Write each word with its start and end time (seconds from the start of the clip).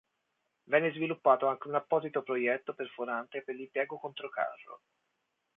Venne 0.63 0.91
sviluppato 0.93 1.45
anche 1.45 1.67
un 1.67 1.75
apposito 1.75 2.23
proietto 2.23 2.73
perforante 2.73 3.43
per 3.43 3.53
l'impiego 3.53 3.99
controcarro. 3.99 4.81